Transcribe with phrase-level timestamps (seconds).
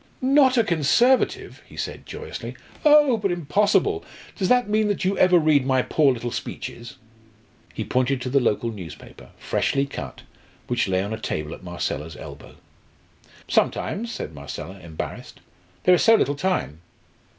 [0.23, 2.55] "Not a Conservative?" he said joyously.
[2.83, 3.17] "Oh!
[3.17, 4.03] but impossible!
[4.35, 6.95] Does that mean that you ever read my poor little speeches?"
[7.75, 10.23] He pointed to the local newspaper, freshly cut,
[10.65, 12.55] which lay on a table at Marcella's elbow.
[13.47, 15.39] "Sometimes" said Marcella, embarrassed.
[15.83, 16.81] "There is so little time."